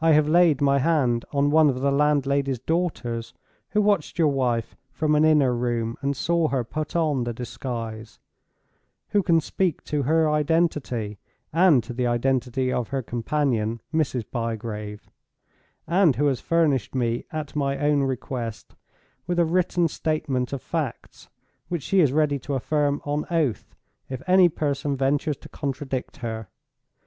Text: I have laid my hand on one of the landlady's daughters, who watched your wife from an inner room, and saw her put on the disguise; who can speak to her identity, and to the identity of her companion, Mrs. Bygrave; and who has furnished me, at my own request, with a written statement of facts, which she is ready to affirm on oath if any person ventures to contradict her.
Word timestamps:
I 0.00 0.12
have 0.12 0.26
laid 0.26 0.62
my 0.62 0.78
hand 0.78 1.26
on 1.32 1.50
one 1.50 1.68
of 1.68 1.80
the 1.80 1.92
landlady's 1.92 2.58
daughters, 2.58 3.34
who 3.72 3.82
watched 3.82 4.18
your 4.18 4.28
wife 4.28 4.74
from 4.90 5.14
an 5.14 5.22
inner 5.22 5.52
room, 5.54 5.98
and 6.00 6.16
saw 6.16 6.48
her 6.48 6.64
put 6.64 6.96
on 6.96 7.24
the 7.24 7.34
disguise; 7.34 8.18
who 9.10 9.22
can 9.22 9.42
speak 9.42 9.84
to 9.84 10.04
her 10.04 10.30
identity, 10.30 11.18
and 11.52 11.84
to 11.84 11.92
the 11.92 12.06
identity 12.06 12.72
of 12.72 12.88
her 12.88 13.02
companion, 13.02 13.82
Mrs. 13.92 14.24
Bygrave; 14.30 15.10
and 15.86 16.16
who 16.16 16.24
has 16.28 16.40
furnished 16.40 16.94
me, 16.94 17.26
at 17.30 17.54
my 17.54 17.76
own 17.76 18.04
request, 18.04 18.76
with 19.26 19.38
a 19.38 19.44
written 19.44 19.88
statement 19.88 20.54
of 20.54 20.62
facts, 20.62 21.28
which 21.68 21.82
she 21.82 22.00
is 22.00 22.12
ready 22.14 22.38
to 22.38 22.54
affirm 22.54 23.02
on 23.04 23.26
oath 23.30 23.74
if 24.08 24.22
any 24.26 24.48
person 24.48 24.96
ventures 24.96 25.36
to 25.36 25.50
contradict 25.50 26.16
her. 26.24 26.48